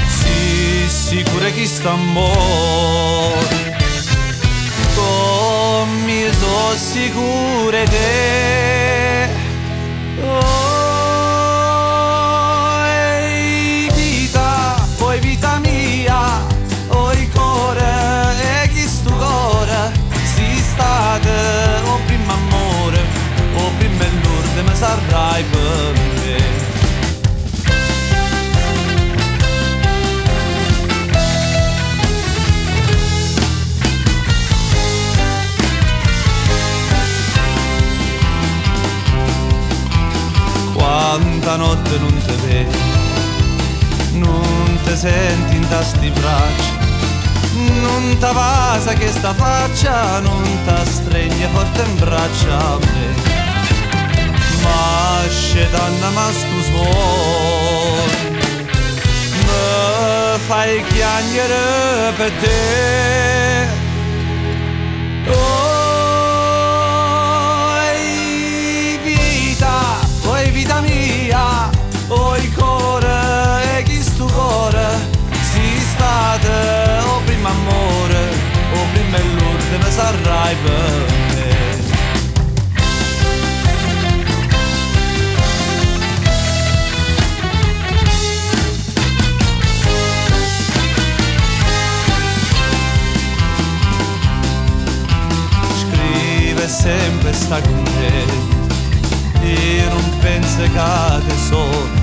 [0.07, 3.79] Sì, sicura che sta amore
[4.95, 9.29] Come sono sicure te.
[10.23, 10.37] Oh,
[12.85, 16.45] ehi, vita, poi vita mia,
[16.89, 19.91] oh il cuore e chi sto cuore,
[20.35, 21.10] si state,
[24.91, 25.99] arrivano
[40.73, 42.77] Quanta notte non te vedi,
[44.13, 46.71] non te senti in tasti bracci,
[47.81, 53.40] non ti t'avasa che sta faccia, non ti t'astregne forte in braccia a me
[54.63, 58.09] ma scetanna ma stu suon
[59.51, 63.67] me fai chiagnere per te.
[65.27, 65.81] Oh
[69.03, 71.69] vita, oh vita mia,
[72.07, 74.87] oh cuore, e chi stu cuore,
[75.51, 78.29] si state, oh prima amore,
[78.73, 81.10] oh prima e l'ultima sarai per
[97.51, 99.45] sta con te.
[99.45, 101.99] Io non penso che te solo.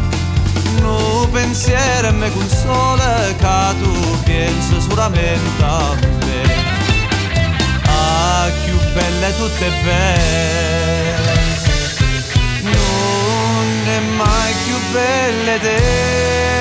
[0.81, 3.91] No pensiero me consola che tu
[4.25, 5.95] pensi solamente a
[6.27, 6.43] me.
[7.87, 11.37] Ah, più belle tutte belle.
[12.63, 16.58] Non è mai più belle te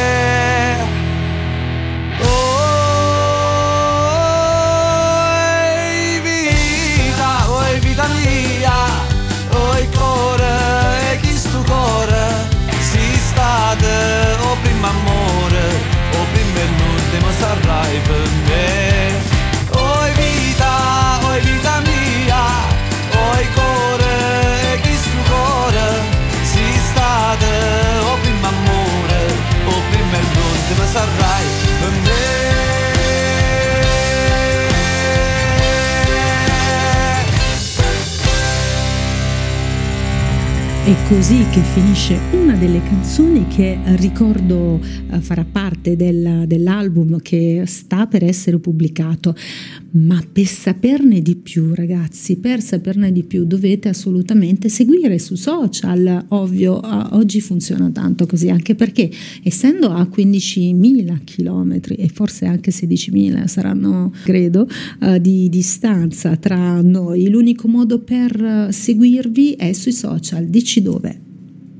[14.57, 15.69] state, o prima amore,
[16.13, 18.01] o prima e l'ultimo sarai
[41.07, 44.77] così che finisce una delle canzoni che ricordo
[45.19, 49.35] farà parte della- dell'album che sta per essere pubblicato.
[49.91, 56.25] Ma per saperne di più, ragazzi, per saperne di più dovete assolutamente seguire su social.
[56.29, 59.09] Ovvio, eh, oggi funziona tanto così, anche perché
[59.43, 64.67] essendo a 15.000 chilometri e forse anche 16.000 saranno, credo,
[65.01, 70.45] eh, di distanza tra noi, l'unico modo per eh, seguirvi è sui social.
[70.45, 71.19] Dici dove?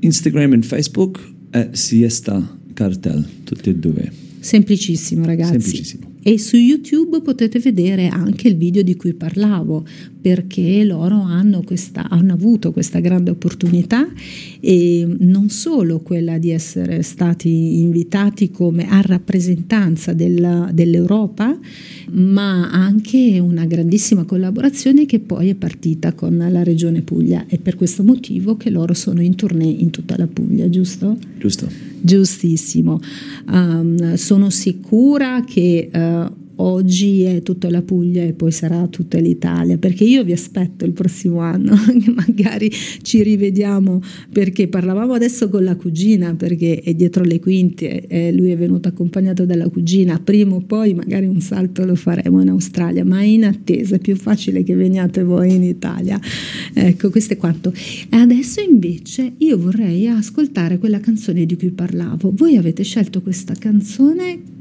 [0.00, 1.20] Instagram e Facebook
[1.50, 4.08] è Siesta Cartel, tutti e due.
[4.38, 5.50] Semplicissimo, ragazzi.
[5.60, 6.12] Semplicissimo.
[6.22, 9.84] E su YouTube potete vedere anche il video di cui parlavo,
[10.20, 14.06] perché loro hanno, questa, hanno avuto questa grande opportunità
[14.60, 21.58] e non solo quella di essere stati invitati come a rappresentanza della- dell'Europa,
[22.12, 27.46] ma anche una grandissima collaborazione che poi è partita con la Regione Puglia.
[27.48, 31.16] È per questo motivo che loro sono in tournée in tutta la Puglia, giusto?
[31.38, 31.88] Giusto?
[32.00, 33.00] Giustissimo.
[33.46, 39.78] Um, sono sicura che uh, oggi è tutta la Puglia e poi sarà tutta l'Italia,
[39.78, 41.76] perché io vi aspetto il prossimo anno,
[42.14, 42.70] magari
[43.02, 44.00] ci rivediamo,
[44.32, 48.88] perché parlavamo adesso con la cugina, perché è dietro le quinte, e lui è venuto
[48.88, 53.44] accompagnato dalla cugina, prima o poi magari un salto lo faremo in Australia, ma in
[53.44, 56.20] attesa è più facile che veniate voi in Italia.
[56.72, 57.72] Ecco, questo è quanto.
[58.08, 62.32] E adesso invece io vorrei ascoltare quella canzone di cui parlavo.
[62.34, 64.56] Voi avete scelto questa canzone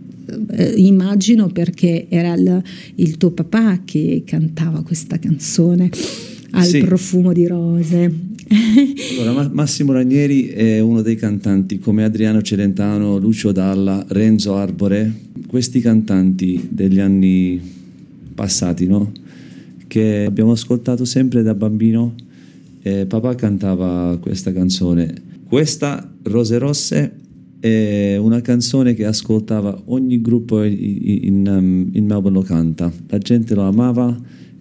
[0.51, 2.61] eh, immagino perché era il,
[2.95, 5.89] il tuo papà che cantava questa canzone
[6.51, 6.79] al Sì.
[6.79, 8.25] profumo di rose.
[9.19, 15.11] Allora, Ma- Massimo Ranieri è uno dei cantanti come Adriano Celentano, Lucio Dalla, Renzo Arbore,
[15.47, 17.59] questi cantanti degli anni
[18.33, 19.11] passati, no?
[19.87, 22.13] Che abbiamo ascoltato sempre da bambino.
[22.81, 25.13] E papà cantava questa canzone.
[25.43, 27.11] Questa, Rose Rosse,
[27.59, 30.75] è una canzone che ascoltava ogni gruppo in,
[31.23, 32.91] in, in Melbourne lo canta.
[33.07, 34.15] La gente lo amava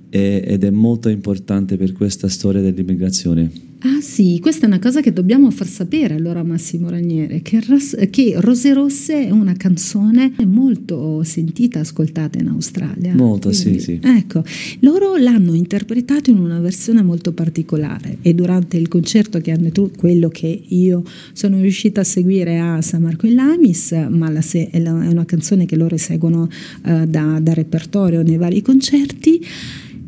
[0.08, 3.65] e- ed è molto importante per questa storia dell'immigrazione.
[3.88, 7.60] Ah sì, questa è una cosa che dobbiamo far sapere allora a Massimo Raniere, che,
[7.68, 13.14] Ros- che Rose Rosse è una canzone molto sentita, ascoltata in Australia.
[13.14, 14.00] Molto, sì, Quindi, sì.
[14.02, 14.42] Ecco,
[14.80, 19.92] loro l'hanno interpretato in una versione molto particolare e durante il concerto che hanno tu,
[19.96, 24.68] quello che io sono riuscita a seguire a San Marco in Lamis, ma la se-
[24.68, 26.48] è, la- è una canzone che loro eseguono
[26.84, 29.40] eh, da, da repertorio nei vari concerti.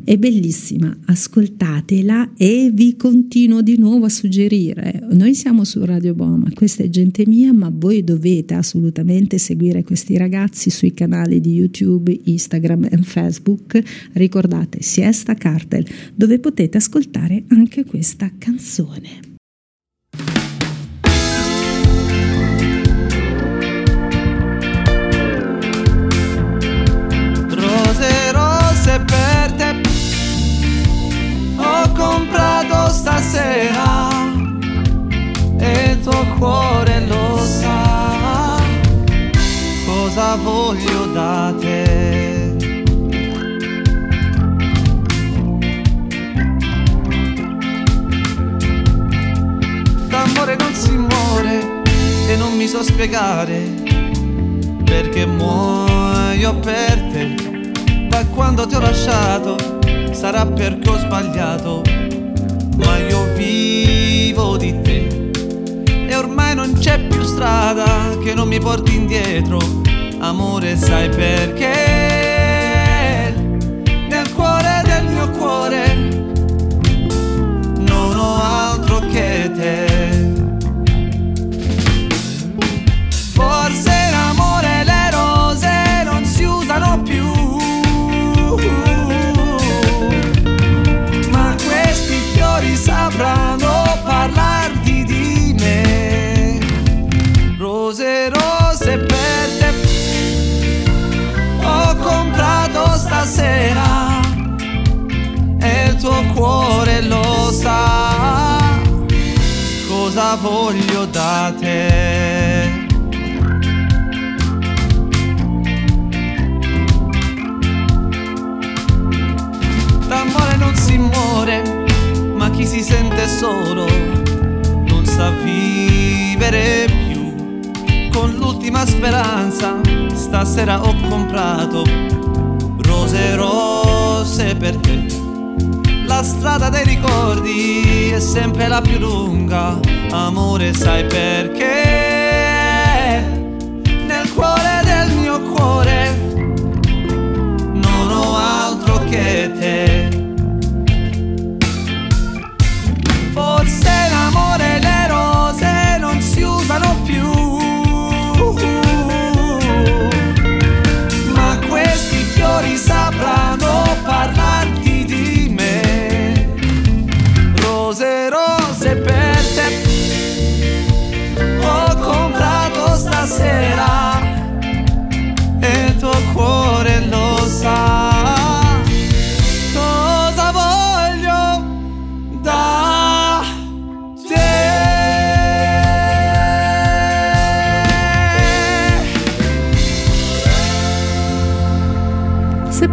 [0.09, 5.05] È bellissima, ascoltatela e vi continuo di nuovo a suggerire.
[5.11, 10.17] Noi siamo su Radio Boma, questa è gente mia, ma voi dovete assolutamente seguire questi
[10.17, 13.79] ragazzi sui canali di YouTube, Instagram e Facebook.
[14.13, 15.85] Ricordate Siesta Cartel,
[16.15, 19.28] dove potete ascoltare anche questa canzone.
[40.43, 42.55] Voglio da te.
[50.07, 51.81] D'amore non si muore
[52.27, 53.61] e non mi so spiegare
[54.83, 58.07] perché muoio per te.
[58.07, 59.55] Da quando ti ho lasciato
[60.11, 61.81] sarà perché ho sbagliato,
[62.77, 65.29] ma io vivo di te
[66.07, 69.59] e ormai non c'è più strada che non mi porti indietro.
[70.19, 71.98] Amore, sai perché?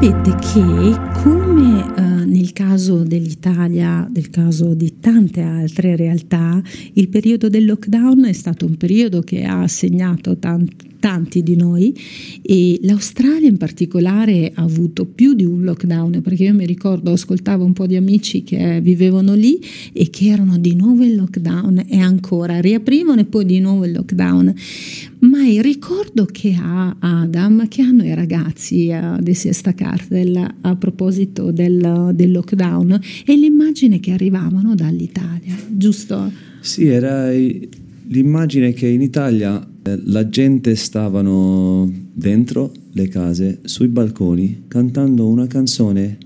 [0.06, 0.16] Te.
[0.16, 7.48] Sapete che come eh, nel caso dell'Italia, nel caso di tante altre realtà, il periodo
[7.48, 11.94] del lockdown è stato un periodo che ha segnato tanti tanti di noi
[12.42, 17.64] e l'Australia in particolare ha avuto più di un lockdown perché io mi ricordo ascoltavo
[17.64, 19.60] un po' di amici che vivevano lì
[19.92, 23.92] e che erano di nuovo in lockdown e ancora riaprivano e poi di nuovo il
[23.92, 24.54] lockdown
[25.20, 30.76] ma il ricordo che ha Adam che hanno i ragazzi uh, di Siesta Cartel a
[30.76, 36.30] proposito del, del lockdown è l'immagine che arrivavano dall'Italia giusto?
[36.60, 37.30] Sì, era
[38.08, 39.66] l'immagine che in Italia
[40.04, 46.18] la gente stavano dentro le case, sui balconi, cantando una canzone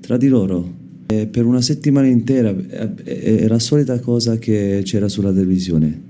[0.00, 0.78] tra di loro.
[1.06, 2.54] E per una settimana intera
[3.04, 6.08] era la solita cosa che c'era sulla televisione.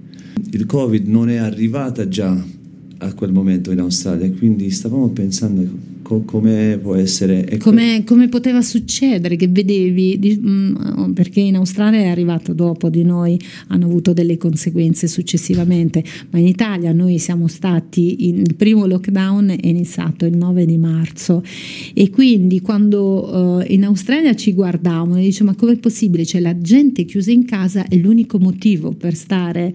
[0.50, 2.44] Il Covid non è arrivata già
[2.98, 5.66] a quel momento in Australia, quindi stavamo pensando
[6.10, 7.56] co- come può essere...
[7.58, 13.04] Come, come, poteva succedere che vedevi, di, mh, perché in Australia è arrivato dopo di
[13.04, 13.38] noi,
[13.68, 19.56] hanno avuto delle conseguenze successivamente, ma in Italia noi siamo stati, in, il primo lockdown
[19.60, 21.42] è iniziato il 9 di marzo
[21.94, 26.58] e quindi quando uh, in Australia ci guardavano e diciamo ma com'è possibile, cioè la
[26.58, 29.72] gente chiusa in casa e l'unico motivo per stare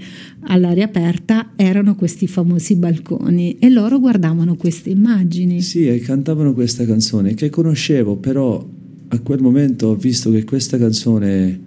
[0.48, 3.58] all'aria aperta erano questi famosi balconi.
[3.60, 5.62] E loro guardavano queste immagini.
[5.62, 8.68] Sì, e cantavano questa canzone che conoscevo, però
[9.10, 11.60] a quel momento ho visto che questa canzone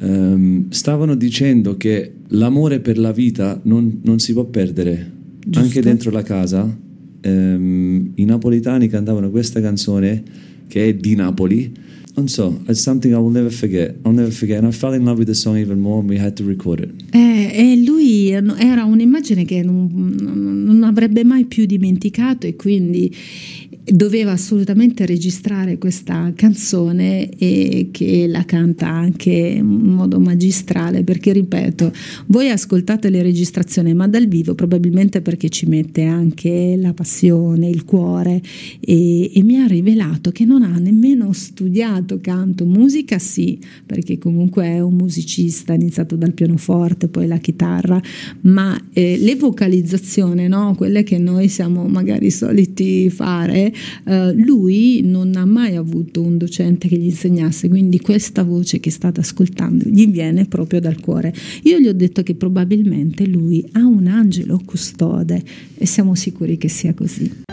[0.00, 5.58] um, stavano dicendo che l'amore per la vita non, non si può perdere, Giusto.
[5.58, 6.62] anche dentro la casa.
[7.24, 10.22] Um, I napolitani cantavano questa canzone
[10.68, 11.72] che è di Napoli.
[12.14, 13.94] Non so, it's something I will never forget.
[14.04, 14.58] I'll never forget.
[14.62, 16.80] And I fell in love with the song even more and we had to record
[16.80, 16.90] it.
[17.14, 23.10] Eh, e lui era un'immagine che non, non avrebbe mai più dimenticato e quindi
[23.84, 31.92] doveva assolutamente registrare questa canzone e che la canta anche in modo magistrale perché ripeto
[32.26, 37.84] voi ascoltate le registrazioni ma dal vivo probabilmente perché ci mette anche la passione il
[37.84, 38.40] cuore
[38.80, 44.64] e, e mi ha rivelato che non ha nemmeno studiato canto musica sì perché comunque
[44.64, 48.00] è un musicista iniziato dal pianoforte poi la chitarra,
[48.42, 50.74] ma eh, le vocalizzazioni, no?
[50.76, 53.71] quelle che noi siamo magari soliti fare,
[54.04, 58.90] eh, lui non ha mai avuto un docente che gli insegnasse, quindi questa voce che
[58.90, 61.34] state ascoltando gli viene proprio dal cuore.
[61.62, 65.42] Io gli ho detto che probabilmente lui ha un angelo custode
[65.74, 67.51] e siamo sicuri che sia così.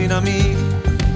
[0.00, 0.56] Te cassinami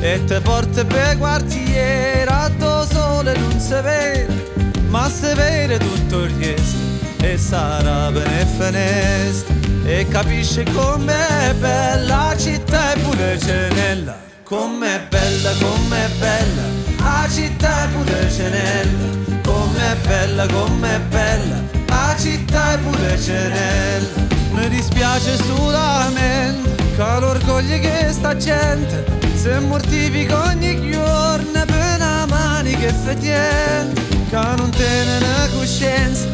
[0.01, 2.51] e te porte per quartiere a
[2.87, 6.77] sole non si vede ma se vede tutto il resto
[7.23, 9.55] e sarà bene finestra
[9.85, 16.63] e capisce com'è bella la città è pure cenella com'è bella com'è bella
[16.99, 24.69] la città è pure cenella com'è bella com'è bella la città è pure cenella mi
[24.69, 32.93] dispiace solamente che l'orgoglio che sta gente se mortifica ogni giorno per una mani che
[32.93, 35.19] fetiente che non tiene
[35.53, 36.27] coscienza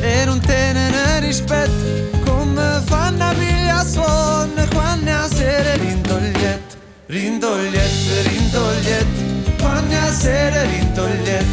[0.00, 9.36] e non tiene rispetto come fanno a piglia suono quando a sera rintogliette rintogliette rintogliette.
[9.60, 11.44] Quando a sera rintogliette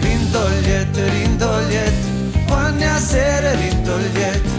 [0.00, 2.44] rintogliette rintogliette.
[2.46, 4.55] Quando a sera rintogliette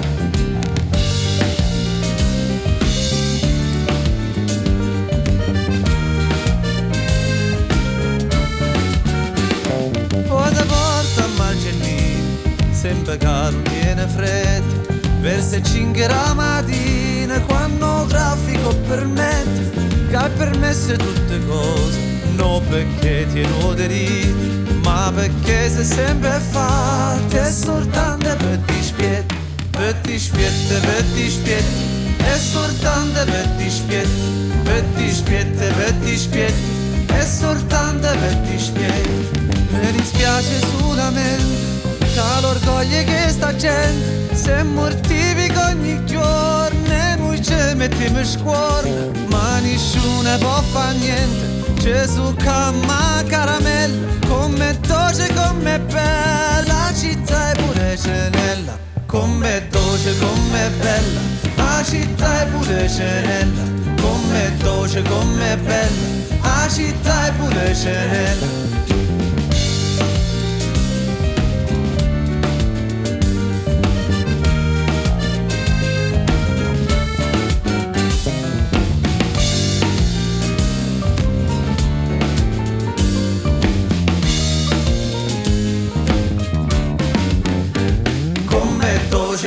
[12.88, 20.30] Sempre che non viene freddo, verso 5 la mattina, quando il traffico permette, che hai
[20.30, 22.00] permesso tutte cose,
[22.36, 29.36] non perché ti diritto, ma perché sei sempre fatto, è soltanto per dispietto,
[29.72, 38.36] per dispietto, per dispietto, è soltanto per dispietto, per dispietto, per dispietto, è soltanto per
[38.50, 39.40] dispietto.
[39.72, 41.76] Mi dispiace solamente
[42.18, 44.36] che l'orgoglio che sta gente.
[44.36, 48.89] Se mortifica ogni giorno e noi ci mettiamo scuola.
[49.30, 51.45] Ma nessuno può fare niente.
[51.80, 56.63] Gesù camma caramella come dolce come bella.
[56.65, 61.20] La città è pure cenella come dolce come bella.
[61.55, 63.63] La città è pure cenella
[64.01, 66.15] come dolce come bella.
[66.41, 68.87] La città è pure cenella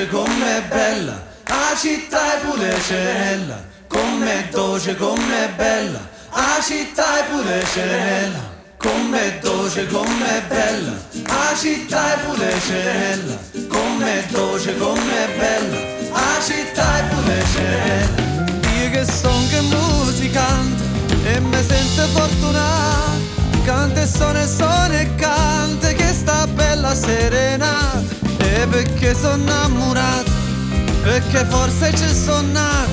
[0.00, 3.68] dolce, com'è bella, la città è pure cenella.
[3.88, 8.58] Com'è dolce, com'è bella, la città è pure cenella.
[8.76, 10.92] Com'è dolce, com'è bella,
[11.26, 13.38] la città è pure cenella.
[13.68, 15.78] Com'è dolce, com'è bella,
[16.12, 18.28] la città è pure cenella.
[18.80, 20.82] Io che son che musicante
[21.24, 23.18] e mi sento fortunato,
[23.64, 28.19] canta e suona e suona e canta che sta bella serenata.
[28.60, 30.30] E perché sono innamorato,
[31.02, 32.90] perché forse ci sono nato,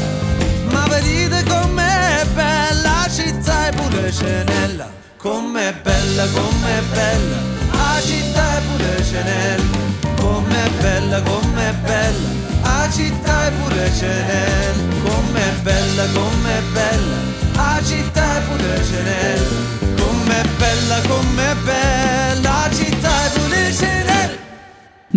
[0.71, 7.37] ma vedete com'è bella la città è pure cenella, com'è bella, com'è bella,
[7.71, 9.77] la città è pure cenella,
[10.19, 12.29] com'è bella, com'è bella,
[12.63, 17.17] la città è pure cenella, com'è bella, com'è bella,
[17.55, 22.06] la città è pure cenella, com'è bella, com'è bella,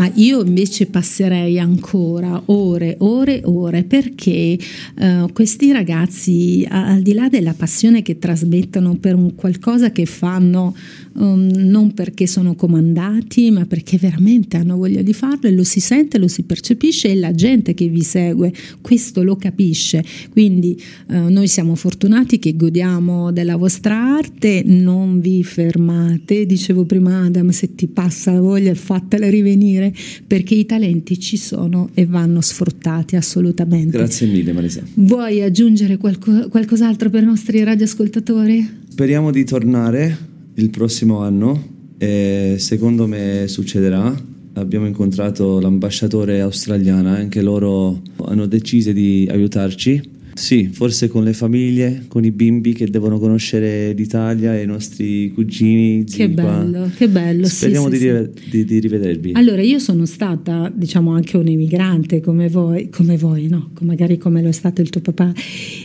[0.00, 4.58] Ma io invece passerei ancora ore, ore, ore perché
[4.98, 10.74] eh, questi ragazzi, al di là della passione che trasmettono per un qualcosa che fanno
[11.14, 15.80] um, non perché sono comandati, ma perché veramente hanno voglia di farlo e lo si
[15.80, 20.04] sente, lo si percepisce e la gente che vi segue questo lo capisce.
[20.30, 26.46] Quindi eh, noi siamo fortunati che godiamo della vostra arte, non vi fermate.
[26.46, 29.92] Dicevo prima Adam, se ti passa la voglia fatela rivenire
[30.26, 33.96] perché i talenti ci sono e vanno sfruttati assolutamente.
[33.96, 34.82] Grazie mille Marisa.
[34.94, 38.78] Vuoi aggiungere qualco- qualcos'altro per i nostri radioascoltatori?
[38.88, 40.28] Speriamo di tornare
[40.60, 44.14] il prossimo anno e secondo me succederà.
[44.54, 50.18] Abbiamo incontrato l'ambasciatore australiana, anche loro hanno deciso di aiutarci.
[50.40, 55.30] Sì, forse con le famiglie, con i bimbi che devono conoscere l'Italia e i nostri
[55.32, 56.04] cugini.
[56.04, 56.90] Che bello, qua.
[56.96, 57.46] che bello.
[57.46, 59.32] Speriamo sì, di, sì, rive- di, di, rivedervi.
[59.34, 63.70] Allora, io sono stata, diciamo, anche un emigrante come voi, come voi, no?
[63.82, 65.30] Magari come lo è stato il tuo papà.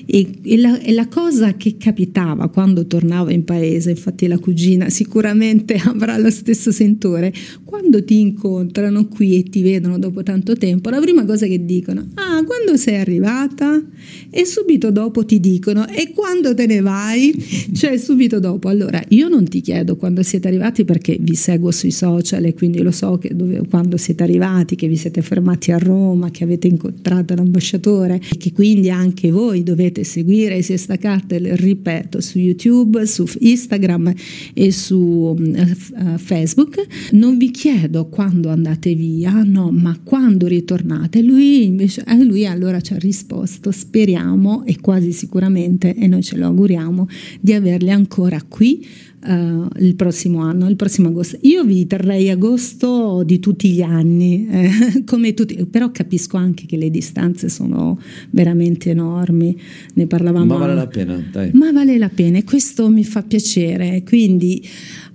[0.06, 4.90] E, e, la, e la cosa che capitava quando tornavo in paese, infatti la cugina
[4.90, 7.34] sicuramente avrà lo stesso sentore,
[7.66, 12.08] quando ti incontrano qui e ti vedono dopo tanto tempo, la prima cosa che dicono,
[12.14, 13.84] ah, quando sei arrivata?
[14.30, 17.34] E subito dopo ti dicono, e quando te ne vai?
[17.74, 18.70] Cioè, subito dopo.
[18.70, 22.82] Allora, io non ti chiedo quando siete arrivati perché vi seguo sui social e quindi
[22.82, 26.68] lo so che dove, quando siete arrivati, che vi siete fermati a Roma, che avete
[26.68, 33.26] incontrato l'ambasciatore e che quindi anche voi dovete seguire Siesta Cartel, ripeto, su YouTube, su
[33.40, 34.14] Instagram
[34.54, 36.86] e su uh, Facebook.
[37.12, 41.22] Non vi chiedo quando andate via, no, ma quando ritornate.
[41.22, 44.25] Lui invece, eh, lui allora ci ha risposto, speriamo
[44.66, 47.08] e quasi sicuramente, e noi ce lo auguriamo,
[47.40, 48.86] di averli ancora qui
[49.26, 51.38] uh, il prossimo anno, il prossimo agosto.
[51.42, 56.78] Io vi terrei agosto di tutti gli anni, eh, come tutti, però capisco anche che
[56.78, 58.00] le distanze sono
[58.32, 59.58] veramente enormi,
[59.94, 60.46] ne parlavamo.
[60.46, 61.52] Ma vale la pena, dai.
[61.54, 64.66] Ma vale la pena e questo mi fa piacere, quindi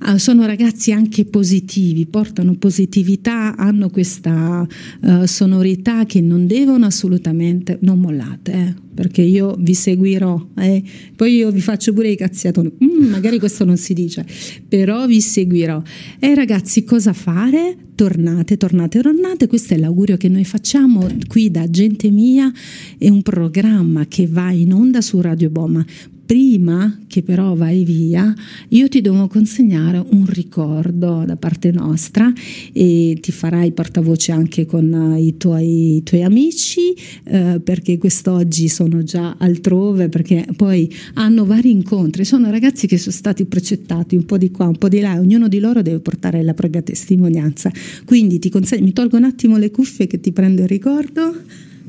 [0.07, 4.67] uh, sono ragazzi anche positivi, portano positività, hanno questa
[5.03, 8.53] uh, sonorità che non devono assolutamente, non mollate.
[8.53, 10.83] Eh perché io vi seguirò, eh?
[11.17, 14.27] poi io vi faccio pure i cazziatoni, mm, magari questo non si dice,
[14.69, 15.83] però vi seguirò.
[16.19, 17.77] E ragazzi, cosa fare?
[17.95, 22.51] Tornate, tornate, tornate, questo è l'augurio che noi facciamo qui da Gente Mia,
[22.97, 25.85] è un programma che va in onda su Radio Bomma
[26.31, 28.33] prima che però vai via,
[28.69, 32.33] io ti devo consegnare un ricordo da parte nostra
[32.73, 39.03] e ti farai portavoce anche con i tuoi, i tuoi amici eh, perché quest'oggi sono
[39.03, 44.39] già altrove perché poi hanno vari incontri, sono ragazzi che sono stati precettati un po'
[44.39, 47.73] di qua, un po' di là, ognuno di loro deve portare la propria testimonianza.
[48.05, 51.35] Quindi ti consegno, mi tolgo un attimo le cuffie che ti prendo il ricordo.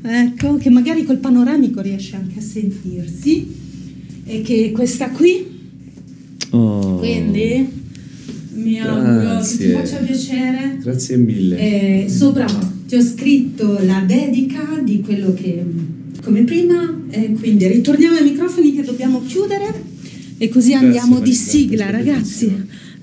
[0.02, 3.70] Ecco, che magari col panoramico riesce anche a sentirsi
[4.32, 5.46] e che questa qui
[6.50, 7.68] oh, quindi
[8.54, 10.78] mi auguro che ti faccia piacere.
[10.80, 12.04] Grazie mille.
[12.04, 12.46] E sopra
[12.86, 15.62] ti ho scritto la dedica di quello che
[16.22, 19.90] come prima e quindi ritorniamo ai microfoni che dobbiamo chiudere
[20.38, 22.54] e così grazie, andiamo di sigla ragazzi